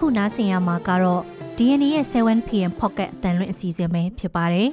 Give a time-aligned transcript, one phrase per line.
[0.00, 1.22] အခုနားဆင်ရမှာကတော့
[1.56, 4.68] DNA ရဲ့ 7PM Pocket အတန်လွင့်အစီအစဉ်ပဲဖြစ်ပါတယ်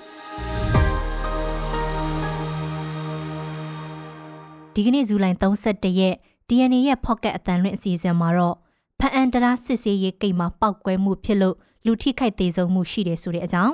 [4.74, 6.16] ဒီကနေ့ဇူလိုင်31ရက်
[6.50, 8.56] DNA ရဲ့ Pocket အတန်လွင့်အစီအစဉ်မှာတော့
[9.00, 11.56] ဖအန်တရာစစ်စေးရေးကိတ်မှာပောက်ကွဲမှုဖြစ်လို့
[11.86, 13.74] လူထိခိုက်သေးဆုံးမှုရှိတယ်ဆိုတဲ့အကြောင်း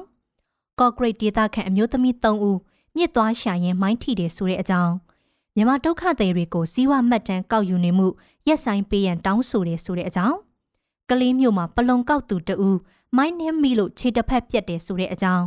[0.79, 2.59] ကော့ဂရိတ်ဒေသခံအမျိုးသမီး3ဦး
[2.95, 4.93] မြစ်သွားရှာရင်မိုင်းထိတယ်ဆိုတဲ့အကြောင်း
[5.55, 8.07] မြန်မာဒုက္ခသည်တွေကိုစီးဝမှတ်တမ်းကောက်ယူနေမှု
[8.47, 10.37] ရက်ဆိုင်ပေးရန်တောင်းဆိုတယ်ဆိုတဲ့အကြောင်း
[11.09, 12.79] ကလေးမျိုးမှာပလုံကောက်သူတဦး
[13.17, 15.45] မိုင်းနှင်းမိလို့ခြေတစ်ဖက်ပြက်တယ်ဆိုတဲ့အကြောင်း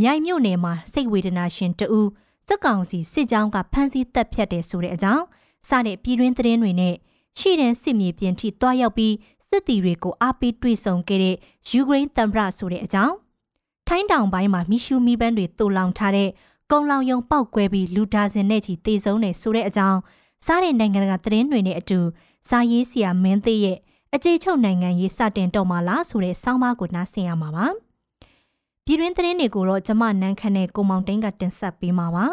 [0.00, 2.08] မြိုင်မြို့နယ်မှာစိတ်ဝေဒနာရှင်တဦး
[2.48, 5.24] စက်ကောင်စီစစ်ကြောင်းကဖမ်းဆီးတပ်ဖြတ်တယ်ဆိုတဲ့အကြောင်း
[5.68, 6.94] စတဲ့ပြည်တွင်းသတင်းတွေနဲ့
[7.38, 9.14] ရှိတဲ့စစ်မြေပြင်ထိတွားရောက်ပြီး
[9.48, 11.36] စစ်တီတွေကိုအားပေးတွေ့ဆုံခဲ့တဲ့
[11.68, 13.14] ယူကရိန်းသမ္မတဆိုတဲ့အကြောင်း
[13.88, 16.28] ထိုင်းတောင်ပိုင်းမှာမီရှူမီပန်းတွေတူလောင်ထားတဲ့
[16.70, 19.98] ကုံလောင်ယုံပောက်ကွဲပြီးလူဒါဇင်နဲ့ချီတေဆုံးနေဆိုတဲ့အကြောင်း
[20.46, 21.98] စားတဲ့နိုင်ငံကသတင်းတွေနဲ့အတူ
[22.48, 23.78] စားရေးဆရာမင်းသေးရဲ့
[24.16, 27.66] အကြေချုပ်နိုင်ငံရေးစတင်တော့မှလားဆိုတဲ့စောင်းပါးကိုနားဆင်ရမှာပါ
[28.84, 32.24] ပြည်တွင်းသတင်းတွေကိုတော့ကျမနန်းခမ်းနဲ့ကိုမောင်တိန်ကတင်ဆက်ပေးမှာပါ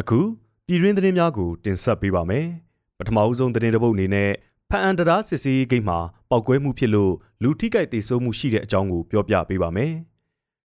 [0.00, 0.20] အခု
[0.66, 2.46] ပြည်တွင်းသတင်းများကိုတင်ဆက်ပေးပါမယ်
[2.98, 4.30] ပထမအဦးဆုံးသတင်းတစ်ပုဒ်အနေနဲ့
[4.70, 5.98] ဖအန်တရာစစ်စေးဂိတ်မှာ
[6.30, 9.92] ပောက်ကွဲမှုဖြစ်လို့လူထိခိုက်ဒေဆုံးမှုရှိတဲ့အကြောင်းကိုပြောပြပေးပါမယ်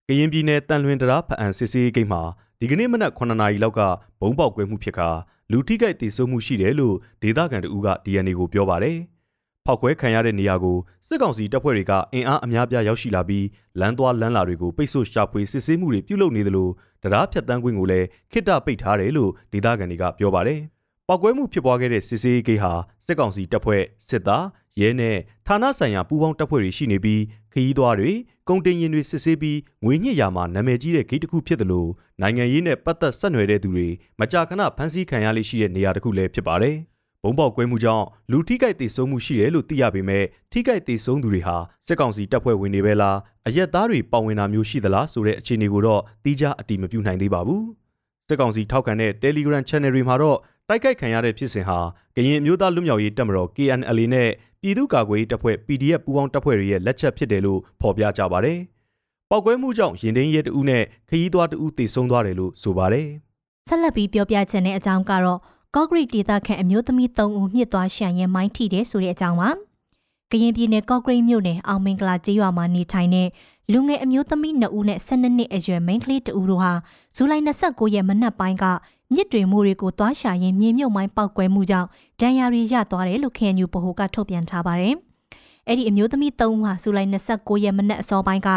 [0.07, 2.21] ကရင်ပြည်နယ်တန်လွင်တရာဖအန်စစ်စေးဂိတ်မှာ
[2.61, 3.81] ဒီကနေ့မနက်9နာရီလောက်က
[4.21, 5.09] ဘုံပေါက်ကွဲမှုဖြစ်ခါ
[5.51, 8.97] လူထိခိုက်ဒေဆုံးမှုရှိတယ်လို့ဒေသခံတို့က DNA ကိုပြောပါတယ်။
[9.65, 13.45] ဖောက်ခွဲခံရတဲ့နေရာကိုစစ်ကောင်စီတပ်ဖွဲ့တွေကအင်အားအများပြားရောက်ရှိလာပြီး
[13.79, 16.69] လမ်းသွားလမ်းလာတွေကိုပိတ်ဆို့ရှာဖွေစစ်ဆေးမှုတွေပြုလုပ်နေသလို
[17.03, 20.59] တရားဖြတ်တန်းခွင့်ကိုလည်းခိတ္တပိတ်ထားတယ်လို့ဒေသခံတွေကပြောပါတယ်။
[21.09, 22.71] ပောက်ကွဲမှုဖြစ်ပွားခဲ့တဲ့စစ်ဆေးဂိတ်ဟာ
[23.05, 24.45] စစ်ကောင်စီတပ်ဖွဲ့စစ်သား
[24.79, 27.21] ရဲနဲ့ဌာနဆိုင်ရာပူးပေါင်းတပ်ဖွဲ့တွေရှိနေပြီး
[27.53, 28.11] ခရီးသွားတွေ
[28.49, 31.89] ကုန်တင်ရင်တွေစစ်ဆေးပြီးငွေညှစ်ရာမှာနာမည်ကြီးတဲ့ဂိတ်တစ်ခုဖြစ်တယ်လို့
[32.21, 33.87] နိုင်ငံရေးနဲ့ပတ်သက်ဆက်နွယ်တဲ့သူတွေ
[34.19, 36.75] မကြာခဏဖမ်းဆီးခံရလိမ့်ရှိတဲ့နေရာတစ်ခုလည်းဖြစ်ပါတယ်။
[37.23, 41.55] ဘုံပေါက်ကွဲမှုကြောင့်လူထိခိုက်ဒေဆုံးမှုရှိတယ်လို့သိရပေမဲ့ထိခိုက်ဒေဆုံးသူတွေဟာ
[41.87, 47.63] စစ်ကောင်စီတပ်ဖွဲ့ဝင်တွေပဲလားအရက်သားတွေပါဝင်တာမျိုးရှိသလားဆိုတဲ့အခြေအနေကိုတော့တိကျအတိမပြုနိုင်သေးပါဘူး။
[48.29, 50.37] စစ်ကောင်စီထောက်ခံတဲ့ Telegram Channel တွေမှာတော့
[50.69, 51.79] တိုက်ခိုက်ခံရတဲ့ဖြစ်စဉ်ဟာ
[52.15, 54.29] ကရင်မျိုးသားလူမျိုးရေးတပ်မတော် KNLA နဲ့
[54.61, 58.57] ပြည်သူ့ကာကွယ်ရေးတပ်ဖွဲ့ PDF ပူးပေါင်းတပ်ဖွဲ့တွေရဲ့လက်ချက်ဖြစ်တယ်လို့ဖော်ပြကြပါတယ်။
[59.29, 63.07] ပောက်ကွဲမှုကြောင့်ရင်သိမ်းရဲတဦးနဲ့ခရီးသွားတဦးတေဆုံးသွားတယ်လို့ဆိုပါတယ်။
[63.69, 65.39] ဆက်လက်ပြီးပြောပြချင်တဲ့အကြောင်းကတော့
[65.75, 69.49] ကော့ဂရိတ်ဒေသခံအမျိုးသမီး3ဦးမြစ်သွားရှံရင်မိုင်းထိတယ်ဆိုတဲ့အကြောင်းပါ။
[70.31, 73.27] ကရင်ပြည်နယ်ကော့ဂရိတ်မြို့နယ်အောင်မင်္ဂလာကျေးရွာမှာနေထိုင်တဲ့
[73.71, 76.73] လူငယ်အမျိုးသမီး2ဦးနဲ့12နှစ်အရွယ်မိန်းကလေး2ဦးတို့ဟာ
[77.15, 78.65] ဇူလိုင်29ရက်မနက်ပိုင်းက
[79.13, 81.87] မြစ်တွေမိုးတွေကိုသွားရှာရင်းမြေမြုပ်မိုင်းပောက်ကွဲမှုကြောင့်
[82.19, 84.95] ဒဏ်ရာတွေရသွားတယ်လို့ KNU ဗဟိုကထုတ်ပြန်ထားပါတယ်။
[85.67, 88.49] အဲ့ဒီအမျိုးသမီး၃ဦးဟာဇူလိုင်29ရက်မနက်အစောပိုင်းက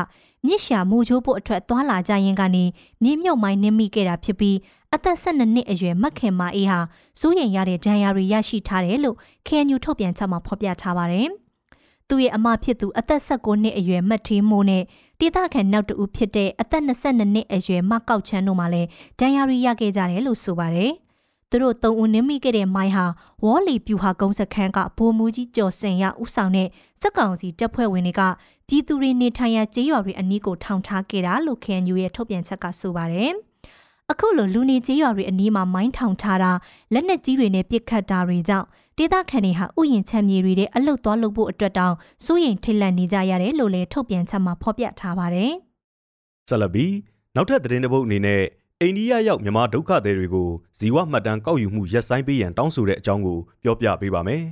[0.47, 2.65] မြစ်ရှာမူချိုးဖို့အထက်သွားလာကြရင်ကနေ
[3.03, 4.56] မြေမြုပ်မိုင်းနင်းမိခဲ့တာဖြစ်ပြီး
[4.94, 6.81] အသက်12နှစ်အရွယ်မက်ခင်မအေးဟာ
[7.20, 9.16] စိုးရိမ်ရတဲ့ဒဏ်ရာတွေရရှိထားတယ်လို့
[9.47, 11.28] KNU ထုတ်ပြန်ချက်မှာဖော်ပြထားပါတယ်။
[12.10, 14.82] သူ့ရဲ့အမဖြစ်သူအသက်16နှစ်အရွယ်မတ်သေးမိုးနဲ့
[15.21, 18.88] ဒေသခံနောက်တဦးဖြစ်တဲ့အသက်22နှစ်အရွယ်မကောက်ချမ်းတို့မှလည်း
[19.19, 20.93] ဒဏ်ရာတွေရခဲ့ကြတယ်လို့ဆိုပါတယ်။
[21.50, 23.06] သူတို့သုံးဦးနင်းမိခဲ့တဲ့မိုင်းဟာ
[23.44, 26.69] ဝေါ်လီပြူဟာကုန်းစခန်းကဘိုးမူကြီးကျော်စင်ရဥဆောင်တဲ့
[27.00, 28.22] စက်ကောင်စီတပ်ဖွဲ့ဝင်တွေက
[28.69, 33.32] ပြည်သူတွေနေထိုင်ရာကျေးရွာတွေအနီးကိုထောင်ထားခဲ့တာလို့ KNU ရဲ့ထုတ်ပြန်ချက်ကဆိုပါတယ်။
[34.10, 36.53] အခုလိုလူနေကျေးရွာတွေအနီးမှာမိုင်းထောင်ထားတာ
[36.93, 38.66] လက်နက်ကြီးတွေနဲ့ပစ်ခတ်တာတွေကြောင့်
[39.00, 41.94] ဒေသခံတွေဟာဥယျာဉ်ချမ်းမြေတွေတဲ့အလုတ်သွားလုပ်ဖို့အတွက်တောင်
[42.25, 45.53] စိုးရိမ်ထိတ်လန့်နေကြရတယ်လို့လည်းထုတ်ပြန်ချက်မှာဖော်ပြထားပါတယ်။
[46.49, 46.87] ဆလဘီ
[47.34, 48.43] နောက်ထပ်သတင်းတစ်ပုဒ်အနေနဲ့
[48.81, 54.43] အိန္ဒိယရောက်မြန်မာဒုက္ခသည်တွေကိုဇီဝမှတ်တမ်းကောက်ယူမှုရပ်ဆိုင်းပေးရန်တောင်းဆိုတဲ့အကြောင်းကိုပြောပြပေးပါမယ်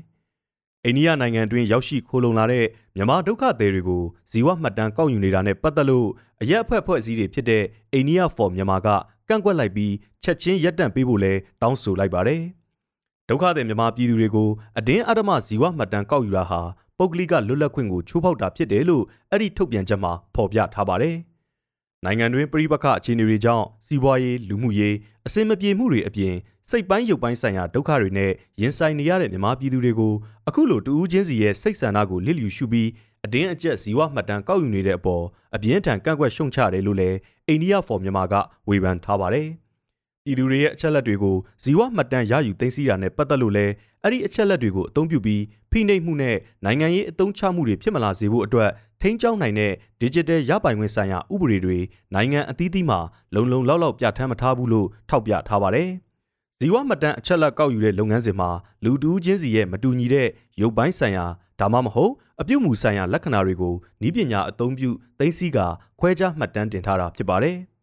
[0.84, 2.65] ။အိန္ဒိယနိုင်ငံတွင်ရောက်ရှိခိုးလုံလာတဲ့
[2.97, 6.09] မြန်မာဒုက္ခသည်တွေကိုဇီဝမှတ်တမ်းကောက်ယူနေတာနဲ့ပတ်သက်လို့
[6.42, 8.88] အရက်အဖွဲ့ဖွဲ့စည်းတွေဖြစ်တဲ့အိန္ဒိယ for မြန်မာက
[9.28, 9.94] ကန့်ကွက်လိုက်ပြီး
[10.25, 11.32] ချက်ချင်းရပ်တန့်ပေးဖို့လဲ
[11.62, 12.42] တောင်းဆိုလိုက်ပါတယ်။
[13.28, 16.61] ဒုက္ခသည်မြန်မာပြည်သူတွေကိုအတင်းအဓမ္မဇီဝမှတ်တမ်းကောက်ယူတာဟာ
[16.99, 21.16] ပုဂ္ဂလိကလွတ်လပ်ခွင့်ကိုချိုးဖောက်တာဖြစ်တယ်လို့အဲ့ဒီထုတ်ပြန်ချက်မှာဖော်ပြထားပါတယ်။
[22.04, 24.97] နိုင်ငံတွင်းပြည်ပခအခြေအနေတွေကြောင့်စီးပွားရေးလူမှုရေး
[25.27, 26.34] အစင်မပြေမှုတွေအပြင်
[26.69, 28.30] စိတ်ပိုင်းရုပ်ပိုင်းဆိုင်ရာဒုက္ခတွေနဲ့
[28.60, 30.15] ရင်ဆိုင်နေရတဲ့မြန်မာပြည်သူတွေကို
[30.48, 32.89] အခုလိုတူဦးချင်းစီရဲ့စိတ်ဆန္ဒကိုလစ်လျူရှုပြီး
[33.24, 35.24] အတင်းအကျပ်ဇီဝမှတ်တမ်းကောက်ယူနေတဲ့အပေါ်
[35.54, 37.16] အပြင်းထန်ကန့်ကွက်ရှုံချတယ်လို့လည်း
[37.48, 38.34] အိန္ဒိယဖော်မြန်မာက
[38.69, 39.48] ဝေဖန်ထားပါတယ်။
[40.28, 43.72] ပြည်သူတွေရဲ့အချက်လက်တွေကိုဇီဝမှတ်တမ်းရယူသိမ်းဆည်းတာနဲ့ပတ်သက်လို့လည်း
[44.03, 48.71] အဲ့ဒီအချက်လက်တွေကိုအသုံးပြုပြီးဖိနှိပ်မှုနဲ့နိုင်ငံရေးအသုံးချမှုတွေဖြစ်မလာစေဖို့အတွက်
[49.03, 49.72] ထိန်းကျောင်းနိုင်တဲ့
[50.03, 51.78] digital ရပိုင်ခွင့်ဆိုင်ရာဥပဒေတွေ
[52.15, 52.98] နိုင်ငံအသီးသီးမှာ
[53.34, 55.89] လုံလုံလောက်လောက်ပြဋ္ဌာန်းမထားဘူးလို့ထောက်ပြထားပါတယ်။
[56.60, 58.51] ဇီဝမှတ်တမ်းအချက်လက်ကောက်ယူတဲ့လုပ်ငန်းစဉ်မှာ
[58.84, 60.28] လူတူးချင်းစီရဲ့မတူညီတဲ့
[60.60, 61.27] ရုပ်ပိုင်းဆိုင်ရာ
[61.60, 63.74] ဒါမှမဟုတ်အပြုတ်မှုဆိုင်ရာလက္ခဏာတွေကို
[64.07, 65.59] ဤပညာအသုံးပြုသိသိက
[66.01, 67.57] ခွဲခြားမှတ်တမ်းတင်ထားတာဖြစ်ပါတယ်။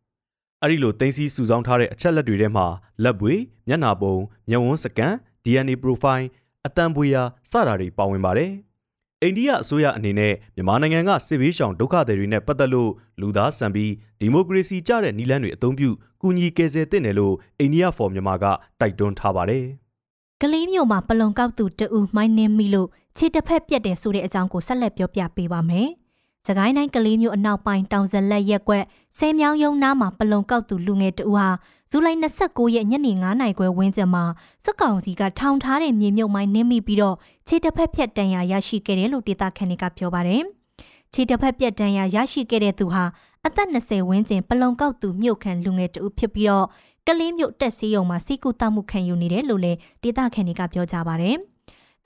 [0.61, 2.65] အဲ့ဒီလိုသိသိစုဆောင်းထားတဲ့အချက်လက်တွေထဲမှာ
[3.03, 3.33] လက်ပွေ
[3.67, 4.15] မျက်နာပုံ
[4.49, 5.13] မျက်ဝန်းစကန်
[5.43, 6.25] DNA profile
[6.65, 8.51] အတန်ပွေရာစတာတွေပါဝင်ပါတယ်။
[9.21, 12.91] အိန္ဒိယအစိုးရအနေနဲ့မြန်မာနိုင်ငံကစစ်ဘေးရှောင်ဒုက္ခသည်တွေနဲ့ပတ်သက်လို့
[13.21, 15.89] လူသားဆန်ပြီးဒီမိုကရေစီကြတဲ့နည်းလမ်းတွေအသုံးပြု
[16.21, 18.45] ကူညီကယ်ဆယ်သင့်တယ်လို့အိန္ဒိယဖော်မြန်မာက
[18.79, 19.65] တိုက်တွန်းထားပါတယ်။
[20.41, 25.89] ကလေးမျိုးမှာပလုံကောက်သူတအူမိုင်းနှင်းမိလို့ခြေတစ်ဖက်ပြက်တယ်ဆိုတဲ့အကြောင်းကိုဆက်လက်ပြောပြပေးပါမယ်။
[26.45, 28.83] စကိုင်းတိုင်းကလေးမျိုးအနောက်ပိုင်းတောင်ဇလက်ရက်ကွက်
[29.17, 31.47] ဆဲမြောင်းယုံနားမှာပလုံကောက်သူလူငယ်တအူဟာ
[31.91, 34.23] ဇူလိုင်29ရက်ညနေ9နာရီခွဲဝန်းကျင်မှာ
[34.65, 37.15] စက်ကောင်စီကထောင်ထားတဲ့မြေမြုပ်မိုင်းနှင်းမိပြီးတော့
[37.47, 40.41] ခြေတစ်ဖက်ဖြတ်တန်ရာရရှိခဲ့တယ်လို့ဒေတာခန်တွေကပြောပါတယ်။
[41.13, 43.03] ခြေတစ်ဖက်ပြက်တန်ရာရရှိခဲ့တဲ့သူဟာ
[43.45, 46.67] အသက်20ဝန်းကျင်ပလုံကောက်သူမြို့ခံလူငယ်တအူဖြစ်ပြီးတော့
[47.07, 51.37] ကလင်းမြို့တက်စီယုံမှာစီကူတမှုခံယူနေတယ်လို့လည်းဒေတာခန်တွေကပြောကြပါတယ်။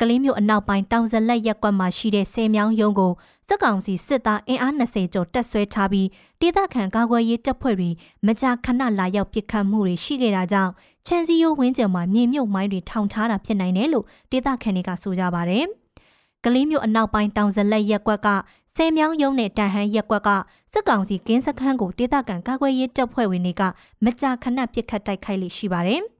[0.01, 3.11] ကလေးမျိုးအနောက်ပိုင်းတောင်ဇလက်ရက်ကွက်မှာရှိတဲ့ဆယ်မြောင်းရုံးကို
[3.47, 6.07] စက်ကောင်စီစစ်သားအင်အား20ကျော်တက်ဆွဲထားပြီး
[6.41, 7.89] ဒေသခံကာကွယ်ရေးတပ်ဖွဲ့တွေ
[8.25, 10.71] မကြာခဏလာရောက်ပစ်ခတ်မှုတွေရှိခဲ့တာကြောင့်
[11.07, 15.65] ချန်စီယိုဝင်းကျင်မှာမြေမြုပ်မိုင်းတွေထောင်ထားတာဖြစ်နိုင်တယ်လို့ဒေသခံတွေကဆိုကြပါတယ်။
[16.43, 18.27] ကလေးမျိုးအနောက်ပိုင်းတောင်ဇလက်ရက်ကွက်က
[18.75, 20.29] ဆယ်မြောင်းရုံးနဲ့တန်ဟန်ရက်ကွက်က
[20.73, 23.61] စစ်ကောင်စီကင်းစခန်းကိုဒေသခံကာကွယ်ရေးတပ်ဖွဲ့ဝင်တွေက
[24.03, 26.03] မကြာခဏပစ်ခတ်တိုက်ခိုက်လိရှိပါတယ်။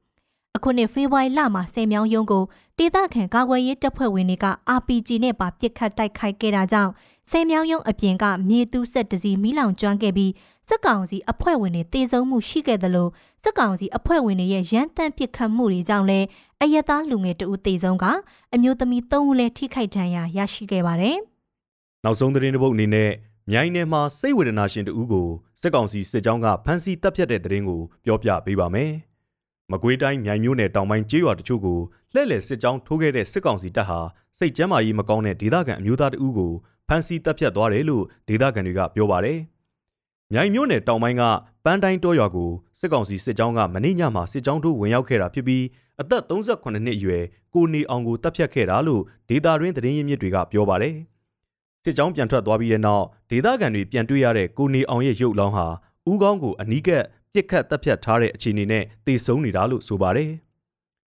[0.57, 2.43] အခုနှစ်ဖေဖော်ဝါရီလမှာဆယ်မြောင်းရုံးကို
[2.79, 4.45] ဒေသခံကာကွယ်ရေးတပ်ဖွဲ့ဝင်တွေက
[4.77, 6.91] RPG နဲ့ပါပစ်ခတ်တိုက်ခိုက်ခဲ့တာကြောင့်
[7.29, 10.31] ဆယ်မြောင်းရုံးအပြင်ကမြေတူးဆက်တစီမီးလောင်ကျွမ်းခဲ့ပြီး
[10.67, 13.11] စစ်ကောင်စီအဖွဲ့ဝင်တွေတေဆုံးမှုရှိခဲ့တယ်လို့
[13.43, 16.27] စစ်ကောင်စီအဖွဲ့ဝင်တွေရဲ့ရန်တမ်းပစ်ခတ်မှုတွေကြောင့်လည်း
[16.61, 18.05] အယက်သားလူငယ်တဦးတေဆုံးက
[18.53, 21.17] အမျိုးသမီး၃ဦးလည်းထိခိုက်ဒဏ်ရာရရှိခဲ့ပါတယ်။
[22.03, 23.09] နောက်ဆုံးသတင်းတစ်ပုဒ်အနေနဲ့
[23.51, 25.27] မြိုင်နယ်မှာစိတ်ဝေဒနာရှင်တဦးကို
[25.61, 28.91] စစ်ကောင်စီစစ်ကြောင်းကဖမ်းဆီးတပ်ဖြတ်တဲ့သတင်းကိုပြောပြပေးပါမယ်။
[29.71, 31.79] မကွေးတိုင်းမြိုင်မြို့နယ်တောင်ပိုင်းကျေးရွာတချို့ကို
[32.13, 33.99] လှည့်လည်စစ်ကြောင်းထိုးခဲ့တဲ့စစ်ကောင်စီတပ်ဟာ
[34.37, 36.53] စိတ်ကျမ်းမာရေးမကောင်းတဲ့ဒေသခံအမျိုးသားတဦးကို
[36.87, 39.39] ဖမ်းဆီးတပ်ဖြတ်သွားတယ်လို့ဒေသခံတွေကပြောပါတယ်။
[40.33, 41.23] မြိုင်မြို့နယ်တောင်ပိုင်းက
[41.65, 45.63] ပန်းတိုင်းတောရွာကိုစစ်ကောင်စီစစ်ကြောင်းကမနေ့ညမှာစစ်ကြောင်းထိုးဝင်ရောက်ခဲ့တာဖြစ်ပြီး
[46.01, 47.23] အသက်38နှစ်အရွယ်
[47.53, 50.95] ကိုနေအောင်ကိုတပ်ဖြတ်ခဲ့တာလို့ဒေသတွင်းသတင်းရင်းမြစ်တွေကပြောပါတယ်။
[51.83, 55.67] စစ်ကြောင်းပြန်ထွက်သွားပြီးတဲ့နောက်ဒေသခံတွေပြန်တွေ့ရတဲ့ကိုနေအောင်ရဲ့ရုပ်လောင်းဟာ
[56.11, 57.03] ဥကောင်းကိုအနီးကပ်
[57.33, 60.31] ပြစ်ခတ်တပ်ဖြတ်ထားတဲ့အခြေအနေနဲ့တေဆုံးနေတာလို့ဆိုပါတယ်။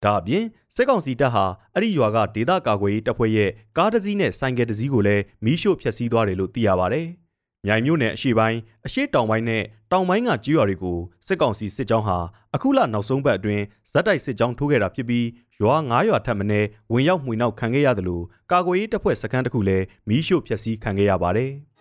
[0.04, 0.46] ဒါအပြင်
[0.76, 7.08] စစ်ကောင်စီတပ်ဟာအဲ့ဒီရွာကဒေသကာကွယ်ရေးတပ်ဖွဲ့ရဲ့ကားတစ်စီးနဲ့ဆိုင်ကယ်တစ်စီးကိုလည်းမီးရှို့ဖျက်ဆီးသွားတယ်လို့သိရပါတယ်။
[7.66, 10.98] မြိုင်မြို့နယ်အရှေ့ပိုင်းအရှေ့တောင်ပိုင်းနဲ့တောင်ပိုင်းကကြေးရွာတွေကို
[11.28, 12.18] စစ်ကောင်စီစစ်ကြောင်းဟာ
[12.56, 15.28] အခုလနောက်ဆုံးပတ်အတွင်းဇက်တိုက်စစ်ကြောင်းထိုးခဲ့တာဖြစ်ပြီး
[15.62, 16.46] ရွာ9ရွာထပ်မံ
[16.92, 21.52] ဝင်ရောက်မှွေနောက်ခံခဲ့ရတယ်လို့ကာကွယ်ရေးတပ်ဖွဲ့စခန်းတစ်ခုလည်းမီးရှို့ဖျက်ဆီးခံခဲ့ရပါတယ်။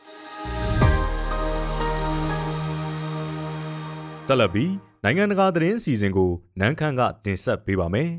[4.29, 8.11] တက်လက်ပြီး နိုင်ငံတကာသတင်းအစီအစဉ်ကိုနန်းခမ်းကတင်ဆက်ပေးပါမယ်။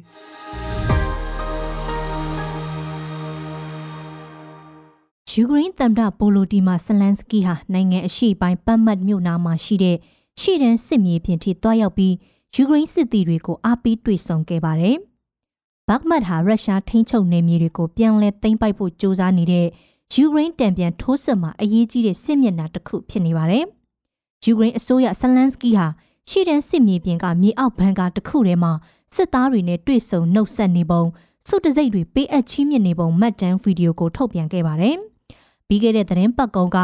[5.31, 9.97] ယူကရိန်းသမ္မတပိုလိုတီမာဆလန်စကီဟာနိုင်ငံအရှေ့ပိုင်းပတ်မတ်မြို့နာမှာရှိတဲ့
[10.41, 12.13] ရှေ့တန်းစစ်မြေပြင်ထိတွားရောက်ပြီး
[12.55, 14.97] ယူကရိန်းစစ်သည်တွေကိုအားပေးတွေ့ဆုံခဲ့ပါတယ်။
[15.87, 19.67] ဘတ်မတ်ဟာရုရှားထိန်းချုပ်နယ်မြေတွေကိုပြန်လည်သိမ်းပိုက်ဖို့ကြိုးစားနေတဲ့
[20.15, 23.65] ယူကရိန်းတံပြန်ထိုးစစ်မှာအရေးကြီးတဲ့စစ်မျက်နှာတစ်ခုဖြစ်နေပါတယ်။
[24.43, 25.87] ယူကရိန်းအစိုးရဆလန်စကီဟာ
[26.29, 28.71] ရှေ့တန်းစစ်မြေပြင်ကမြေအောက်ဘန်ကာတစ်ခုထဲမှာ
[29.15, 31.03] စစ်သားတွေနဲ့တွေ့ဆုံနှုတ်ဆက်နေပုံ
[31.47, 34.95] စုတစိတ်တွေပေးအပ်ချီးမြှင့်နေပုံမှတ်တမ်းဗီဒီယိုကိုထုတ်ပြန်ခဲ့ပါတယ်။
[35.67, 36.77] ပြီးခဲ့တဲ့သတင်းပတ်ကုန်းက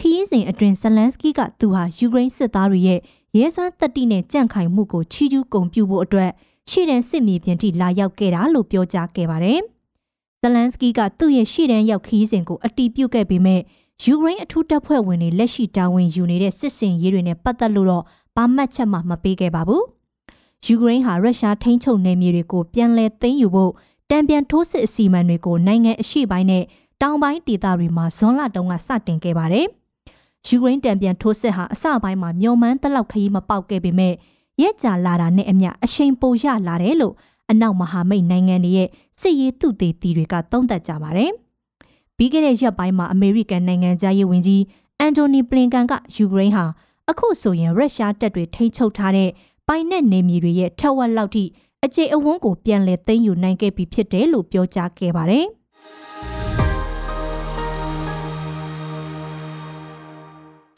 [0.00, 3.00] ခရီးစဉ်အတွင်းဇလန်စကီကသူဟာယူကရိန်းစစ်သားတွေရဲ့
[3.36, 6.30] ရဲစွမ်းတက်တိနဲ့ကြန့်ခိုင်မှုကိုချီးကျူးဂုဏ်ပြုဖို့အတွက်
[6.70, 9.60] ရှေ့တန်းစစ်မြေပြင်ထိလာရောက်ခဲ့တာလို့ပြောကြားခဲ့ပါတယ်။
[10.40, 13.60] ဇလန်စကီကသူ့ရဲ့ရှေ့တန်းရောက်ခရီးစဉ်ကိုအတီးပြုတ်ခဲ့ပေမဲ့
[14.04, 18.04] ယူကရိန်းအထူးတပ်ဖွဲ့ဝင်တွေလက်ရှိတာဝန်ယူနေတဲ့စစ်စင်ရေးတွေနဲ့ပတ်သက်လို့တော့
[18.36, 19.82] ဘာမှတ်ချက်မှမပေးခဲ့ပါဘူး။
[20.66, 23.72] ယူကရိန်းဟာရုရှားထိန်းချုပ်နယ်မြေတွေကိုပြန်လည်သိမ်းယူဖို့
[24.10, 26.64] တံပြန်ထိုးစစ်အစီအမံတွေကိုနိုင်ငံအရှေ့ပိုင်းနဲ့
[27.02, 29.66] တောင်ပိုင်းဒေသတွေမှာဇွန်လတုန်းကစတင်ခဲ့ပါတယ်။
[30.46, 34.14] ယူကရိန်းတံပြန်ထိုးစစ်ဟာအစပိုင်းမှာမျောမှန်းတလောက်ခရီးမပေါက်ခဲ့ပေမဲ့
[34.62, 37.14] ရက်ကြာလာတာနဲ့အမျှအရှိန်ပိုရလာတယ်လို့
[37.50, 38.88] အနောက်မဟာမိတ်နိုင်ငံတွေရဲ့
[39.20, 41.30] စစ်ရေးသူတေသီတွေကသုံးသပ်ကြပါတယ်။
[42.16, 44.62] ပြီးခဲ့တဲ့ရက်ပိုင်းမှာအမေရိကန်နိုင်ငံသားရေးဝန်ကြီး
[44.98, 46.64] အန်တိုနီပလင်ကန်ကယူကရိန်းဟာ
[47.10, 49.30] အခုဆိုရင်ရုရှားတပ်တွေထိန်းချုပ်ထားတဲ့
[49.68, 51.44] ပိုင်နက်နေမြေတွေရဲ့ထက်ဝက်လောက်ထိ
[51.84, 55.46] အခြေအဝန်းကိုပြန်လည်သိမ်းယူနိုင်ခဲ့ပြီဖြစ်တယ်လို့ပြောကြားခဲ့ပါတယ်။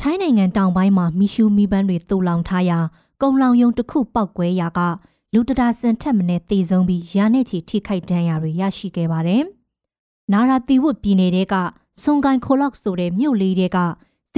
[0.00, 2.78] ထိုင်းနိုင်ငံတောင်ပိုင်းမှာမီရှူမီပန်းတွေတူလောင်ထားရာ
[3.22, 4.80] ကုံလောင်ယုံတစ်ခုပောက်ကွဲရာက
[5.34, 9.42] လူတဒါစင်ထက်မနဲ့တေဆုံးပြီးရာနဲ့ချီထိခိုက်ဒဏ်ရာတွေရရှိခဲ့ပါတယ်။
[10.32, 11.54] နာရာတီဝတ်ပြည်နယ်တဲက
[12.02, 13.78] ဆွန်ကိုင်ခိုလောက်ဆိုတဲ့မြို့လေးတဲက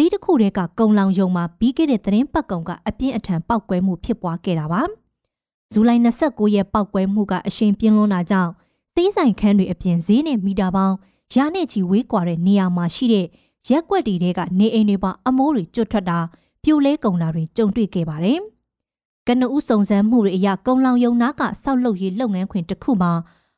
[0.00, 4.83] ဈေးတစ်ခုတဲကကုံလောင်ယုံမှာပြီးခဲ့တဲ့သတင်းပတ်ကုံကအပြင်းအထန်ပောက်ကွဲမှုဖြစ်ပွားခဲ့တာပါ။
[5.73, 8.52] ဇူလိုင်29ရက်ပောက်ကွဲမှုကအရှိန်ပြင်းလွန်းတာကြောင့်
[8.95, 10.97] စေးဆိုင်ခန်းတွေအပြင်ဈေးနဲ့မီတာပေါင်း
[11.35, 13.26] ရာနဲ့ချီဝေးကွာတဲ့နေရာမှာရှိတဲ့
[13.69, 16.19] ရက်ွက်တီတွေကနေအိမ်တွေပါအမိုးတွေကျွတ်ထွက်တာ
[16.62, 18.38] ပြိုလဲကုန်တာတွေကြုံတွေ့ခဲ့ပါတယ်။
[19.26, 23.12] ကနဦးစုံစမ်းမှုတွေအရကုံလောင်ယုံနာကဆောက်လုပ်ရေးလုပ်ငန်းခွင်တစ်ခုမှာ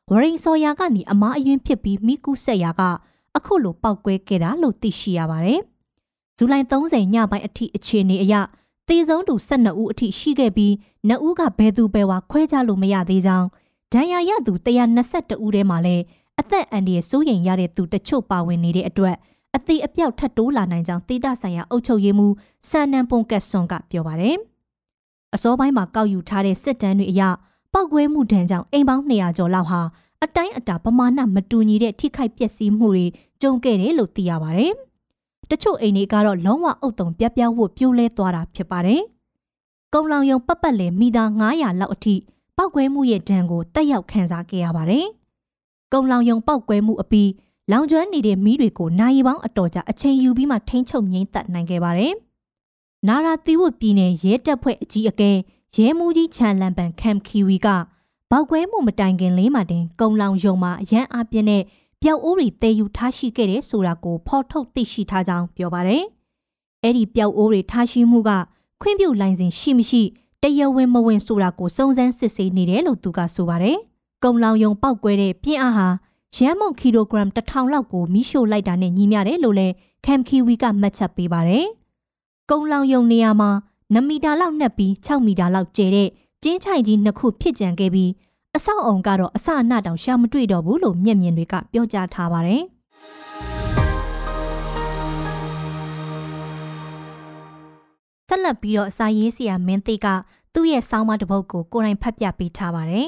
[0.09, 2.81] ဝရိန်စော်ယာကနေအမားအယွင်းဖြစ်ပြီးမိကူးဆက်ရာက
[3.37, 5.61] အခုလိုပောက်ကွဲခဲ့တာလို့သိရှိရပါတယ်။
[6.43, 8.35] ဇူလိုင်30ညပိုင်းအထိအခြေအနေအရ
[8.87, 10.71] တေဆုံးသူ12ဦးအထိရှိခဲ့ပြီး
[11.09, 13.47] 2ဦးကဘယ်သူဘယ်ဝါခွဲခြားလို့မရသေးကြောင်း
[13.93, 16.03] ဒဏ်ရာရသူ122ဦးထဲမှာလည်း
[16.39, 19.15] အသက်အန္တရာယ်စိုးရိမ်ရတဲ့သူတချို့ပါဝင်နေတဲ့အတွက်
[19.55, 22.33] အသေးအပြောက်ထပ်တိုးလာနိုင်ကြောင်းဒေသဆိုင်ရာအုပ်ချုပ်ရေးမှူး
[22.69, 24.35] ဆန်နန်ပွန်ကက်ဆွန်ကပြောပါတယ်။
[25.35, 27.21] အစောပိုင်းမှာကောက်ယူထားတဲ့စစ်တမ်းတွေအရ
[27.73, 29.81] ပောက်ကွဲမှုဒဏ်ကြောင့်အိမ်ပေါင်း200ကျော်လောက်ဟာ
[30.23, 33.05] အတိုင်းအတာပမာဏမတူညီတဲ့ထိခိုက်ပျက်စီးမှုတွေ
[33.41, 34.73] ကြုံခဲ့တယ်လို့သိရပါတယ်။
[35.51, 39.01] တချို့အိမ်တွေကတော့လုံးဝအုပ်တုံပြပြဝတ်ပြိုးလဲသွားတာဖြစ်ပါတယ်။
[39.93, 42.15] ကုံလောင်ယုံပတ်ပတ်လည်မိသား900လောက်အထိ
[42.57, 45.05] ပောက်ကွဲမှုရဲ့ဒဏ်ကိုတက်ရောက်ခံစားခဲ့ရပါတယ်။
[45.93, 47.29] ကုံလောင်ယုံပောက်ကွဲမှုအပြီး
[47.71, 52.13] လောင်ကျွမ်းနေတဲ့မီးတွေကိုနိုင်ပေါင်းအတော်ကြာအချိန်ယူပြီးမှထိန်းချုပ်ငိမ့်သက်နိုင်ခဲ့ပါတယ်။
[53.07, 55.31] နာရာသီဝတ်ပြည်နယ်ရဲတပ်ဖွဲ့အကြီးအကဲ
[55.75, 57.67] ရဲမှုကြီးချန်လန်ပန်ခမ်ခီဝီက
[58.31, 61.63] ပောက်ကွဲမှုမတိုင်ခင်လေးမှတင်ကုံလောင်ယုံမှာအရန်အပြင်းနဲ့
[62.03, 66.03] ပျောက်အိုးတွေတည်ယူထားရှိခဲ့တဲ့ဆိုတာကိုဖော်ထုတ်သိရှိထားကြောင်းပြောပါတယ်။
[66.83, 68.31] အဲ့ဒီပျောက်အိုးတွေထားရှိမှုက
[68.81, 70.01] ခွင့်ပြုလိုင်စဉ်ရှိမရှိ
[70.41, 73.77] တရားဝင်မဝင်ဆိုတာကိုစုံစမ်းစစ်ဆေးနေတယ်လို့သူကဆိုပါတယ်။
[74.23, 75.87] ကုံလောင်ယုံပောက်ကွဲတဲ့ပြင်းအားဟာ
[76.37, 79.73] ရန်မုံကီလိုဂရမ်1000လောက်ကိုမိရှို့လိုက်တာနဲ့ညီမျှတယ်လို့လည်း
[80.05, 81.65] ခမ်ခီဝီကမှတ်ချက်ပေးပါတယ်။
[82.49, 83.49] ကုံလောင်ယုံနေရာမှာ
[83.93, 86.09] 9မီတာလောက်နှက်ပြီး6မီတာလောက်ကျဲတဲ့
[86.43, 88.09] ကျင်းချိုင်ကြီးနှစ်ခုဖြစ်ကြံခဲ့ပြီး
[88.57, 92.63] အဆောက်အုံကတော့အစအနတောင်ရှာမတွေ့တော့ဘူးလို့မျက်မြင်တွေကပြောကြားထားပါတယ်။
[98.27, 100.07] ဆက်လက်ပြီးတော့စာရေးဆရာမင်းသိက
[100.53, 103.07] သူ့ရဲ့ဆောင်းပါးတစ်ပုဒ်ကိုကိုယ်တိုင်ဖတ်ပြပေးထားပါတယ်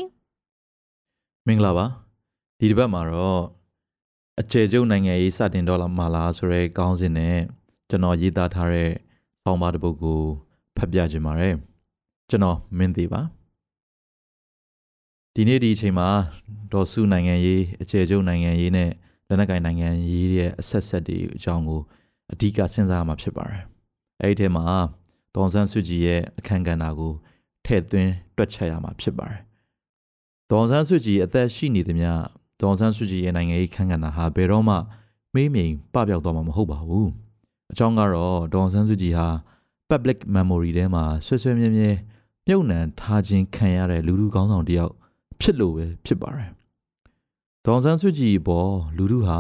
[1.47, 1.85] ။မင်္ဂလာပါ။
[2.59, 3.41] ဒီတစ်ပတ်မှာတော့
[4.39, 7.38] အကျယ်ကျုပ်နိုင်ငံရေးစတင်တော့လာမှာလားဆိုရဲခေါင်းစဉ်နဲ့
[7.89, 8.89] ကျွန်တော်ရေးသားထားတဲ့
[9.43, 10.19] ဆောင်းပါးတစ်ပုဒ်ကို
[10.77, 11.53] ဖတ်ပြခြင်းပါတယ်။
[12.29, 13.21] ကျွန်တော်မင်းသိပါ။
[15.38, 16.10] ဒီနေ့ဒီအချိန်မှာ
[16.74, 18.90] ဒေါ်စုနိုင်ငံရေးအခြေကျုပ်နိုင်ငံရေးနဲ့
[19.28, 21.82] လက်နက်ကင်နိုင်ငံရေးရဲ့အဆက်ဆက်တွေအကြောင်းကို
[22.32, 23.62] အဓိကစဉ်းစားမှာဖြစ်ပါတယ်။
[24.22, 24.66] အဲဒီထဲမှာ
[25.36, 27.13] ဒေါန်ဆန်းစုကြည်ရဲ့အခမ်းကဏ္ဍကို
[27.66, 29.40] ထည့်သွင်းတွက်ချက်ရမှာဖြစ်ပါတယ်။
[30.52, 32.12] ဒေါန်ဆန်းစုကြည်အသက်ရှိနေသမျှ
[32.62, 34.75] ဒေါန်ဆန်းစုကြည်ရဲ့နိုင်ငံရေးခမ်းကဏ္ဍဟာဘယ်တော့မှ
[35.34, 37.08] မေးမိန်ပပျောက်တော့မှာမဟုတ်ပါဘူး။
[37.72, 39.28] အကြောင်းကတော့ဒေါန်ဆန်းစုကြည်ဟာ
[39.90, 41.90] public memory ထဲမှာဆွဆွမြဲမြဲ
[42.48, 44.94] မြုပ်နှံထားခြင်းခံရတဲ့လူလူကောင်းဆောင်တယောက်
[45.40, 46.52] ဖြစ်လို့ပဲဖြစ်ပါတယ်။
[47.66, 49.40] ဒေါန်ဆန်းစုကြည်ပေါ်လူလူဟာ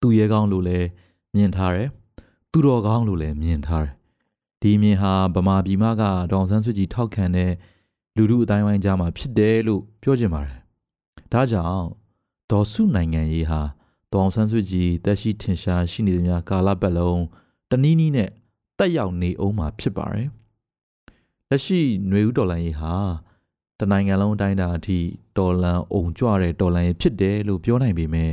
[0.00, 0.86] သူ့ရဲကောင်းလို့လည်း
[1.34, 1.88] မြင်ထားတယ်။
[2.52, 3.94] သူတော်ကောင်းလို့လည်းမြင်ထားတယ်။
[4.62, 7.52] ဒီမြင်ဟာဗမာပြည်မကဒေါန်ဆန်းစုကြည်ထောက်ခံတဲ့
[8.16, 10.58] လူလူအတိုင်းဝိုင်းကြားမှာဖြစ်တယ်လို့ပြောချင်ပါတယ်။
[11.32, 11.86] ဒါကြောင့်
[12.50, 13.60] ဒေါ်စုနိုင်ငံရေးဟာ
[14.12, 17.22] ဒေါန်ဆန်းစုကြည်တက်ရှိထင်ရှားရှိနေသမျှကာလပတ်လုံး
[17.70, 18.30] တနည်းနည်းနဲ့
[18.78, 20.28] တက်ရောက်နေအောင်မှာဖြစ်ပါတယ်။
[21.48, 22.94] လက်ရှိຫນွေဦးတော်လိုင်းရေးဟာ
[23.80, 24.98] တနိုင်ငံလုံးအတိုင်းအတာအထိ
[25.36, 28.32] တော်လန်အုံကြွတဲ့တော်လန်ရေးဖြစ်တယ်လို့ပြောနိုင်ပေမဲ့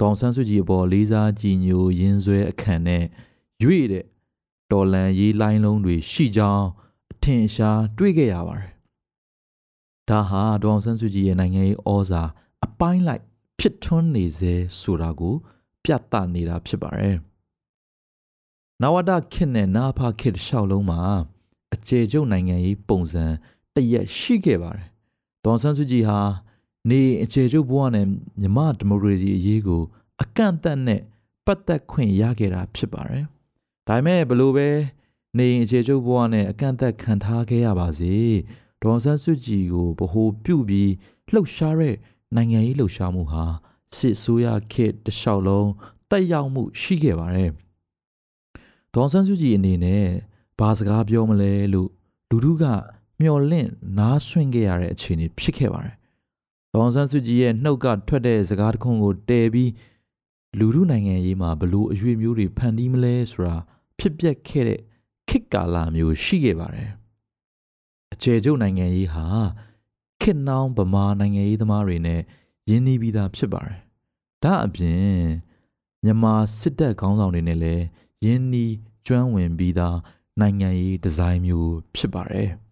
[0.00, 3.04] တောင်ဆန်းစုကြည်အပေါ်လေးစားကြည်ညိုရင်းဆွဲအခန့်နဲ့
[3.62, 4.04] ရွေ့တဲ့
[4.72, 6.66] တော်လန်ရေးလိုင်းလုံးတွေရှိကြောင်း
[7.12, 8.72] အထင်ရှားတွေ့ခဲ့ရပါတယ်။
[10.08, 12.22] ဒါဟာဒေါအောင်ဆန်းစုကြည်ရဲ့နိုင်ငံရေးဩဇာ
[12.64, 13.22] အပိုင်းလိုက်
[13.58, 15.34] ဖြစ်ထွန်းနေစေဆိုတာကို
[15.84, 17.16] ပြသနေတာဖြစ်ပါတယ်။
[18.82, 21.00] နဝဒခေတ်နဲ့နာဖခေတ်ရှောက်လုံးမှာ
[21.74, 23.24] အခြေကျုပ်နိုင်ငံရေးပုံစံ
[23.76, 24.86] တရက်ရှိခဲ့ပါတယ်။
[25.44, 26.20] ဒေါ်ဆန်းစုကြည်ဟာ
[26.90, 28.06] နေအခြေချုပ်ဘဝနဲ့
[28.40, 29.82] မြမဒီမိုကရေစီအရေးကို
[30.22, 31.00] အကန့်အသတ်နဲ့
[31.46, 33.24] ပတ်သက်ခွင့်ရခဲ့တာဖြစ်ပါတယ်။
[33.88, 34.68] ဒါပေမဲ့ဘလို့ပဲ
[35.38, 38.14] နေအခြေချုပ်ဘဝနဲ့အကန့်အသတ်ခံထားခဲ့ရပါစေ။
[38.82, 40.92] ဒေါ်ဆန်းစုကြည်ကိုဗဟိုပြုပြီး
[41.32, 41.96] လှုပ်ရှားတဲ့
[42.34, 43.44] နိုင်ငံရေးလှုပ်ရှားမှုဟာ
[43.96, 45.70] စစ်ဆိုးရခေတ်တလျှောက်လုံး
[46.10, 47.50] တက်ရောက်မှုရှိခဲ့ပါတယ်။
[48.94, 50.04] ဒေါ်ဆန်းစုကြည်အနေနဲ့
[50.58, 51.90] ဘာစကားပြောမလဲလို့
[52.30, 52.64] လူတို့က
[53.20, 53.68] မျော်လင့်
[53.98, 55.96] နားဆွင့်ခဲ့ရတဲ့အခြေအနေဖြစ်ခဲ့ပါတယ်။
[56.72, 59.72] ဒေါန်ဆန်းစုကြည်ရဲ့နှုတ်ကထွက်တဲ့စကားတခုကိုတဲပြီး
[60.58, 63.56] လူမှုနိုင်ငံရေးမှာဘလို့အရွေမျိုးတွေဖန်တီးမလဲဆိုတာ
[63.98, 64.80] ဖြစ်ပျက်ခဲ့တဲ့
[65.28, 66.90] ခေတ်ကာလမျိုးရှိခဲ့ပါတယ်။
[68.12, 69.26] အခြေကျုပ်နိုင်ငံရေးဟာ
[70.20, 72.20] ခေတ်နှောင်းဗမာနိုင်ငံရေးသမားတွေနဲ့
[72.68, 73.78] ရင်းနှီးပြီးသားဖြစ်ပါတယ်။
[74.42, 75.00] ဒါအပြင်
[76.04, 77.84] မြန်မာစစ်တပ်ခေါင်းဆောင်တွေနဲ့လည်း
[78.24, 78.74] ရင်းနှီး
[79.06, 79.96] ကျွမ်းဝင်ပြီးသား
[80.40, 82.50] နိုင်ငံရေးဒီဇိုင်းမျိုးဖြစ်ပါတယ်။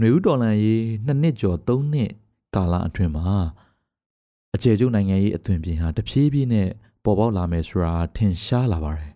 [0.00, 2.10] နွေဦးတော်လန်ရေးနှစ်နှစ်ကျော်သုံးနှစ်
[2.54, 3.28] ကာလအတွင်းမှာ
[4.54, 6.68] အကျေကျုပ်နိုင်ငံရေးအသွင်ပြင်ဟာတဖြည်းဖြည်းနဲ့
[7.04, 9.12] ပေါ်ပေါက်လာမယ်ဆိုတာထင်ရှားလာပါတယ်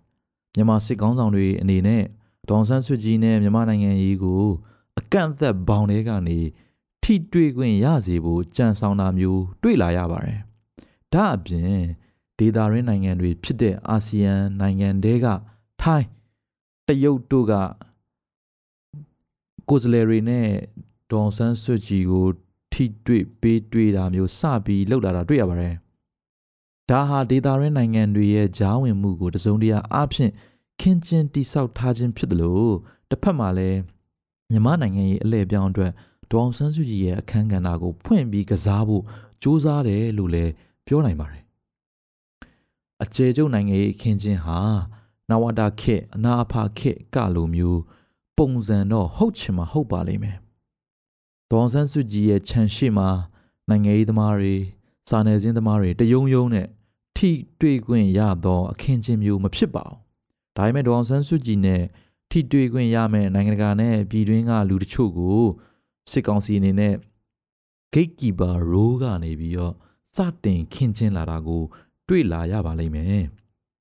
[0.55, 2.03] မြန်မာစစ်ကောင်းဆောင်တွေအနေနဲ့
[2.49, 4.43] ဒေါန်ဆန်းဆွကြည်နဲ့မြန်မာနိုင်ငံရေးကို
[4.99, 6.39] အကန့်အသတ်ဘောင်တွေကနေ
[7.03, 10.41] ထိတွေ့ခွင့်ရစေဖို့ကြံဆောင်တာမျိုးတွေ့လာရပါတယ်
[11.13, 11.77] ဒါအပြင်
[12.39, 15.27] ဒေသရင်းနိုင်ငံတွေဖြစ်တဲ့အာဆီယံနိုင်ငံတွေက
[15.83, 16.09] ထိုင်း
[16.87, 17.53] တရုတ်တို့က
[19.69, 20.47] ကိုယ်စားလှယ်တွေနဲ့
[21.11, 22.27] ဒေါ်ဆန်းစွတ်ကြီးကို
[22.73, 25.75] ထိထိတွေ့ပေးတွေ့တာမျိုးစပြီးလှုပ်လာတာတွေ့ရပါတယ်။
[26.91, 30.31] ဒါဟာဒေတာရင်းနိုင်ငံတွေရဲ့ဂျားဝင်မှုကိုတစုံတရာအဖြစ်
[30.81, 32.73] ခင်းကျင်းတိဆောက်ထားခြင်းဖြစ်တယ်လို့
[33.11, 33.79] တစ်ဖက်မှာလည်း
[34.51, 35.93] မြန်မာနိုင်ငံရဲ့အလဲပြောင်းအတွက်
[36.31, 40.53] ဒေါအောင်ဆန်းစုကြည်ရဲ့အခန်းကဏ္ဍကိုဖွင့်ပြီးကစားဖို့စ조사တယ်လို့လည်း
[40.87, 41.43] ပြောနိုင်ပါတယ်။
[43.03, 44.59] အကျေကျုပ်နိုင်ငံရဲ့အခင်းချင်းဟာ
[45.31, 47.81] နဝတာခေတ်အနာအဖခေတ်ကလိုမျိုး
[48.39, 50.37] ပုံစံတော့ဟုတ်ချင်မှဟုတ်ပါလိမ့်မယ်။
[51.51, 53.09] ဒေါအောင်ဆန်းစုကြည်ရဲ့ခြံရှိမှာ
[53.69, 54.55] နိုင်ငံရေးသမားတွေ
[55.09, 56.67] စာနယ်ဇင်းသမားတွေတယုံယုံနဲ့
[57.17, 59.99] ထိတွေ့ခွင့်ရသောအခင်းချင်းမျိုးမဖြစ်ပါဘူး။
[60.57, 61.83] ဒါပေမဲ့ဒေါအောင်ဆန်းစုကြည်နဲ့
[62.31, 65.43] ထိတွေ့ခွင့်ရမယ်နိုင်ငံတကာနဲ့ပြည်တွင်းကလူတချို့ကို
[66.11, 66.95] စစ်ကောင်စီအနေနဲ့
[67.95, 69.75] gatekeeper role ကနေပြီးတော့
[70.17, 71.63] စတင်ခင်းချင်းလာတာကို
[72.09, 73.27] တွေ့လာရပါလိမ့်မယ်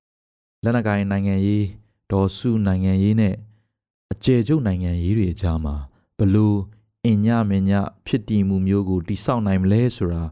[0.64, 1.66] ။လက်နက်ကိုင်နိုင်ငံရေး
[2.12, 3.34] ဒေါ်စုနိုင်ငံရေးနဲ့
[4.12, 5.74] အကျယ်ကျုပ်နိုင်ငံရေးတွေအကြားမှာ
[6.18, 6.58] ဘလို့
[7.04, 7.72] အင်ညမင်ည
[8.06, 10.22] ဖြစ်တည်မှုမျိုးကိုတိဆောက်နိုင်မလဲဆိုတာ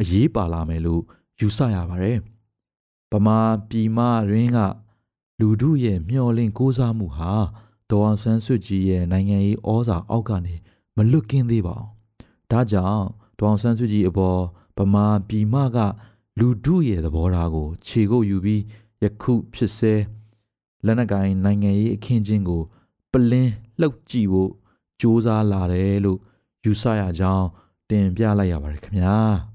[0.00, 1.02] အရေးပါလာမယ်လို့
[1.40, 2.18] ယူဆရပါတယ်။
[3.12, 3.38] ဗမာ
[3.68, 3.98] ပြည်မ
[4.30, 4.58] ရင်းက
[5.40, 7.32] လူထုရဲ့မျှော်လင့်ကိုးစားမှုဟာ
[7.90, 10.54] ဒေါ်အောင်ဆန်းစုကြည်ရဲ့နိုင်ငံရေးဩဇာအောက်ကနေ
[10.96, 11.88] မလွတ်ကင်းသေးပါဘူး။
[12.50, 13.04] ဒါကြောင့်
[13.38, 14.40] ဒေါ်အောင်ဆန်းစုကြည်အပေါ်
[14.78, 15.78] ဗမာပြည်မက
[16.38, 18.62] လူထုရဲ့သဘောထားကိုခြေကုပ်ယူပြီး
[19.02, 19.94] ယခုဖြစ်စေ
[20.84, 22.62] လက်နက်ကိုင်နိုင်ငံရေးအခင်းချင်းကို
[23.14, 26.18] ပလင်းလှုပ်ကြည့်ဖို့စ조사လာတယ်လို့
[26.64, 27.46] ယူဆရကြောင်း
[27.90, 29.16] တင်ပြလိုက်ရပါတယ်ခင်ဗျာ။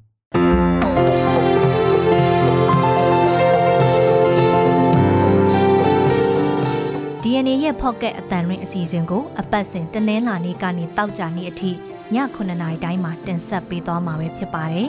[7.24, 11.75] DNA ရဲ့ Pocket အတန်ရင်းအစီအစဉ်ကိုအပတ်စဉ်တနင်္လာနေ့ကနေတောက်ကြနေ့အထိည
[12.13, 14.88] 9:00နာရီတိုင်းမှာတင်ဆက်ပေးသွားမှာပဲဖြစ်ပါတယ်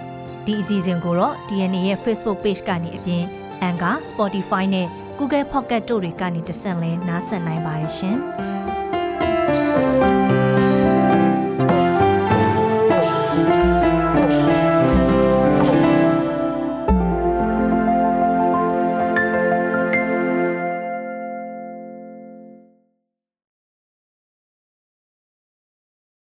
[0.44, 3.24] ။ဒီအစီအစဉ်ကိုတော့ DNA ရဲ့ Facebook Page ကနေအပြင်
[3.68, 4.88] Anchor, Spotify နဲ့
[5.22, 8.16] Google Pocket တို့တွေကနေတဆင့်လဲနားဆင်နိုင်ပါတယ်ရှင်။